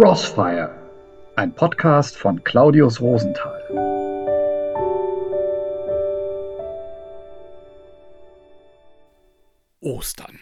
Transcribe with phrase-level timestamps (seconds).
[0.00, 0.70] Crossfire,
[1.34, 3.60] ein Podcast von Claudius Rosenthal.
[9.80, 10.38] Ostern.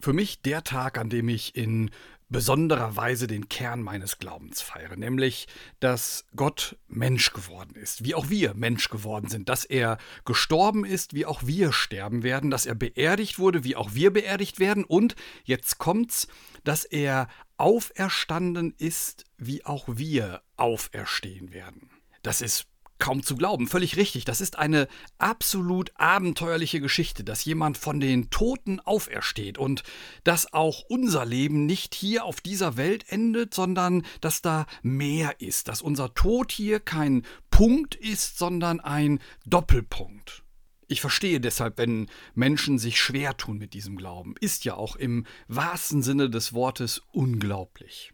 [0.00, 1.90] Für mich der Tag, an dem ich in
[2.30, 5.48] besonderer Weise den Kern meines Glaubens feiere, nämlich,
[5.80, 11.12] dass Gott Mensch geworden ist, wie auch wir Mensch geworden sind, dass er gestorben ist,
[11.12, 14.84] wie auch wir sterben werden, dass er beerdigt wurde, wie auch wir beerdigt werden.
[14.84, 16.28] Und jetzt kommt's,
[16.64, 21.90] dass er auferstanden ist, wie auch wir auferstehen werden.
[22.22, 22.66] Das ist
[23.00, 23.66] kaum zu glauben.
[23.66, 24.24] Völlig richtig.
[24.24, 24.86] Das ist eine
[25.18, 29.82] absolut abenteuerliche Geschichte, dass jemand von den Toten aufersteht und
[30.22, 35.66] dass auch unser Leben nicht hier auf dieser Welt endet, sondern dass da mehr ist,
[35.66, 40.44] dass unser Tod hier kein Punkt ist, sondern ein Doppelpunkt.
[40.86, 44.34] Ich verstehe deshalb, wenn Menschen sich schwer tun mit diesem Glauben.
[44.40, 48.12] Ist ja auch im wahrsten Sinne des Wortes unglaublich.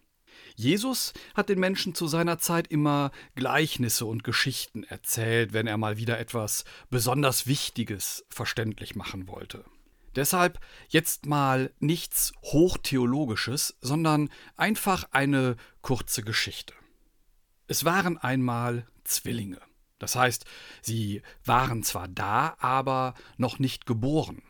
[0.55, 5.97] Jesus hat den Menschen zu seiner Zeit immer Gleichnisse und Geschichten erzählt, wenn er mal
[5.97, 9.65] wieder etwas besonders Wichtiges verständlich machen wollte.
[10.15, 16.73] Deshalb jetzt mal nichts Hochtheologisches, sondern einfach eine kurze Geschichte.
[17.69, 19.61] Es waren einmal Zwillinge.
[19.99, 20.45] Das heißt,
[20.81, 24.43] sie waren zwar da, aber noch nicht geboren.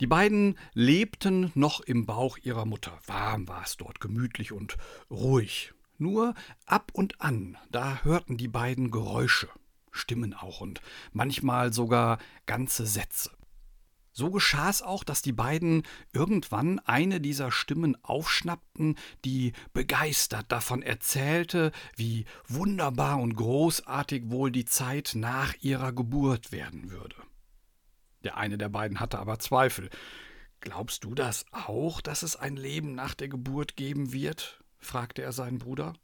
[0.00, 2.98] Die beiden lebten noch im Bauch ihrer Mutter.
[3.06, 4.78] Warm war es dort, gemütlich und
[5.10, 5.74] ruhig.
[5.98, 6.34] Nur
[6.64, 9.50] ab und an, da hörten die beiden Geräusche,
[9.92, 10.80] Stimmen auch und
[11.12, 13.30] manchmal sogar ganze Sätze.
[14.12, 15.82] So geschah es auch, dass die beiden
[16.14, 24.64] irgendwann eine dieser Stimmen aufschnappten, die begeistert davon erzählte, wie wunderbar und großartig wohl die
[24.64, 27.16] Zeit nach ihrer Geburt werden würde.
[28.24, 29.90] Der eine der beiden hatte aber Zweifel.
[30.60, 34.62] Glaubst du das auch, dass es ein Leben nach der Geburt geben wird?
[34.78, 35.94] fragte er seinen Bruder.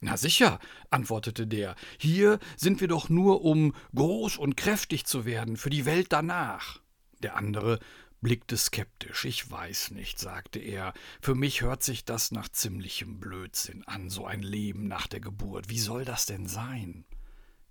[0.00, 0.58] Na sicher,
[0.90, 5.86] antwortete der, hier sind wir doch nur, um groß und kräftig zu werden für die
[5.86, 6.80] Welt danach.
[7.22, 7.78] Der andere
[8.20, 9.24] blickte skeptisch.
[9.24, 14.26] Ich weiß nicht, sagte er, für mich hört sich das nach ziemlichem Blödsinn an, so
[14.26, 15.68] ein Leben nach der Geburt.
[15.68, 17.04] Wie soll das denn sein?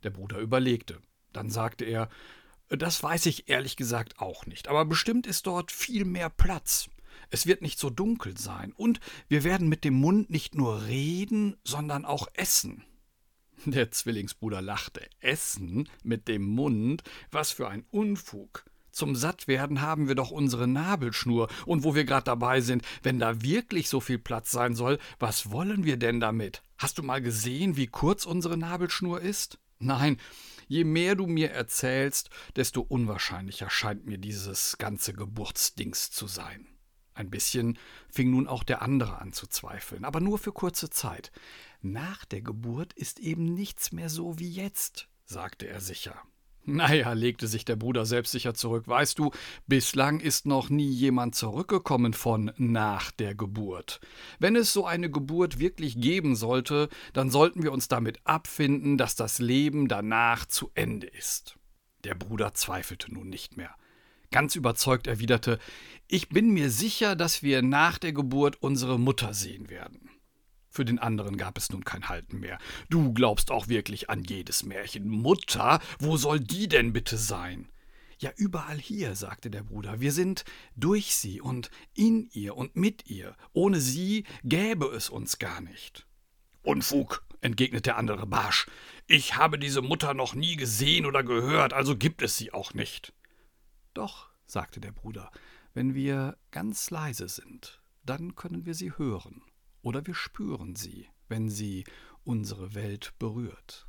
[0.04, 1.02] Der Bruder überlegte.
[1.34, 2.10] Dann sagte er
[2.78, 6.90] das weiß ich ehrlich gesagt auch nicht, aber bestimmt ist dort viel mehr Platz.
[7.30, 11.56] Es wird nicht so dunkel sein und wir werden mit dem Mund nicht nur reden,
[11.64, 12.84] sondern auch essen.
[13.66, 15.08] Der Zwillingsbruder lachte.
[15.20, 17.04] Essen mit dem Mund?
[17.30, 18.66] Was für ein Unfug.
[18.92, 21.48] Zum Sattwerden haben wir doch unsere Nabelschnur.
[21.66, 25.52] Und wo wir gerade dabei sind, wenn da wirklich so viel Platz sein soll, was
[25.52, 26.62] wollen wir denn damit?
[26.78, 29.60] Hast du mal gesehen, wie kurz unsere Nabelschnur ist?
[29.82, 30.18] Nein,
[30.72, 36.66] Je mehr du mir erzählst, desto unwahrscheinlicher scheint mir dieses ganze Geburtsdings zu sein.
[37.14, 37.78] Ein bisschen
[38.10, 41.34] fing nun auch der andere an zu zweifeln, aber nur für kurze Zeit.
[41.82, 46.24] Nach der Geburt ist eben nichts mehr so wie jetzt, sagte er sicher.
[46.64, 48.88] Naja, legte sich der Bruder selbstsicher zurück.
[48.88, 49.32] Weißt du,
[49.66, 54.00] bislang ist noch nie jemand zurückgekommen von nach der Geburt.
[54.38, 59.16] Wenn es so eine Geburt wirklich geben sollte, dann sollten wir uns damit abfinden, dass
[59.16, 61.58] das Leben danach zu Ende ist.
[62.04, 63.76] Der Bruder zweifelte nun nicht mehr.
[64.30, 65.58] Ganz überzeugt erwiderte
[66.08, 70.11] Ich bin mir sicher, dass wir nach der Geburt unsere Mutter sehen werden.
[70.74, 72.58] Für den anderen gab es nun kein Halten mehr.
[72.90, 75.10] Du glaubst auch wirklich an jedes Märchen.
[75.10, 77.68] Mutter, wo soll die denn bitte sein?
[78.20, 80.00] Ja, überall hier, sagte der Bruder.
[80.00, 80.46] Wir sind
[80.78, 83.36] durch sie und in ihr und mit ihr.
[83.52, 86.08] Ohne sie gäbe es uns gar nicht.
[86.64, 88.68] Unfug, entgegnet der andere barsch.
[89.08, 93.12] Ich habe diese Mutter noch nie gesehen oder gehört, also gibt es sie auch nicht.
[93.94, 95.32] Doch, sagte der Bruder,
[95.74, 99.42] wenn wir ganz leise sind, dann können wir sie hören
[99.82, 101.84] oder wir spüren sie, wenn sie
[102.24, 103.88] unsere Welt berührt.